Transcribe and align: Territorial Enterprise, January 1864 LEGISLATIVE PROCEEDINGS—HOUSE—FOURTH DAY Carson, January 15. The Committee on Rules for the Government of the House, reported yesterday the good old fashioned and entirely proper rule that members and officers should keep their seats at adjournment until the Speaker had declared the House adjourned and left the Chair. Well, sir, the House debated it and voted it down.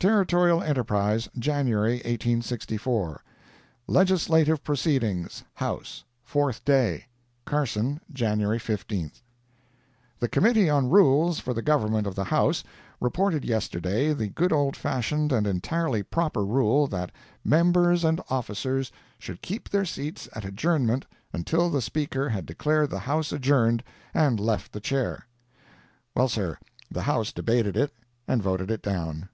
Territorial 0.00 0.62
Enterprise, 0.62 1.28
January 1.38 1.96
1864 1.96 3.22
LEGISLATIVE 3.86 4.64
PROCEEDINGS—HOUSE—FOURTH 4.64 6.64
DAY 6.64 7.04
Carson, 7.44 8.00
January 8.10 8.58
15. 8.58 9.12
The 10.20 10.28
Committee 10.28 10.70
on 10.70 10.88
Rules 10.88 11.38
for 11.38 11.52
the 11.52 11.60
Government 11.60 12.06
of 12.06 12.14
the 12.14 12.24
House, 12.24 12.64
reported 12.98 13.44
yesterday 13.44 14.14
the 14.14 14.28
good 14.28 14.54
old 14.54 14.74
fashioned 14.74 15.32
and 15.32 15.46
entirely 15.46 16.02
proper 16.02 16.46
rule 16.46 16.86
that 16.86 17.12
members 17.44 18.04
and 18.04 18.22
officers 18.30 18.90
should 19.18 19.42
keep 19.42 19.68
their 19.68 19.84
seats 19.84 20.30
at 20.34 20.46
adjournment 20.46 21.04
until 21.34 21.68
the 21.68 21.82
Speaker 21.82 22.30
had 22.30 22.46
declared 22.46 22.88
the 22.88 23.00
House 23.00 23.32
adjourned 23.32 23.84
and 24.14 24.40
left 24.40 24.72
the 24.72 24.80
Chair. 24.80 25.26
Well, 26.14 26.28
sir, 26.28 26.56
the 26.90 27.02
House 27.02 27.34
debated 27.34 27.76
it 27.76 27.92
and 28.26 28.42
voted 28.42 28.70
it 28.70 28.80
down. 28.80 29.28